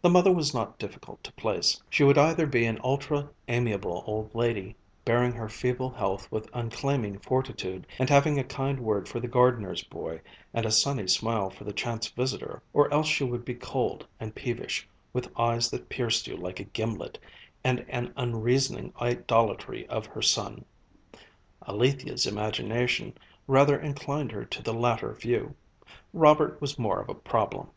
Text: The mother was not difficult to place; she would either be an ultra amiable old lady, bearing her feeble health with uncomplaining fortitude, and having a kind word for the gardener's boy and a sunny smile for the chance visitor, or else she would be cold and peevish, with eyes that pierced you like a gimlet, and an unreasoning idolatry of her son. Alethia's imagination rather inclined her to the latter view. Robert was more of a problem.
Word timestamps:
The 0.00 0.10
mother 0.10 0.32
was 0.32 0.52
not 0.52 0.76
difficult 0.76 1.22
to 1.22 1.32
place; 1.34 1.80
she 1.88 2.02
would 2.02 2.18
either 2.18 2.48
be 2.48 2.64
an 2.66 2.80
ultra 2.82 3.28
amiable 3.46 4.02
old 4.08 4.34
lady, 4.34 4.74
bearing 5.04 5.30
her 5.34 5.48
feeble 5.48 5.88
health 5.90 6.26
with 6.32 6.50
uncomplaining 6.52 7.20
fortitude, 7.20 7.86
and 8.00 8.10
having 8.10 8.40
a 8.40 8.42
kind 8.42 8.80
word 8.80 9.08
for 9.08 9.20
the 9.20 9.28
gardener's 9.28 9.84
boy 9.84 10.20
and 10.52 10.66
a 10.66 10.72
sunny 10.72 11.06
smile 11.06 11.48
for 11.48 11.62
the 11.62 11.72
chance 11.72 12.08
visitor, 12.08 12.60
or 12.72 12.92
else 12.92 13.06
she 13.06 13.22
would 13.22 13.44
be 13.44 13.54
cold 13.54 14.04
and 14.18 14.34
peevish, 14.34 14.88
with 15.12 15.30
eyes 15.38 15.70
that 15.70 15.88
pierced 15.88 16.26
you 16.26 16.36
like 16.36 16.58
a 16.58 16.64
gimlet, 16.64 17.16
and 17.62 17.86
an 17.88 18.12
unreasoning 18.16 18.92
idolatry 19.00 19.86
of 19.86 20.06
her 20.06 20.22
son. 20.22 20.64
Alethia's 21.68 22.26
imagination 22.26 23.16
rather 23.46 23.78
inclined 23.78 24.32
her 24.32 24.44
to 24.44 24.60
the 24.60 24.74
latter 24.74 25.12
view. 25.12 25.54
Robert 26.12 26.60
was 26.60 26.80
more 26.80 26.98
of 27.00 27.08
a 27.08 27.14
problem. 27.14 27.68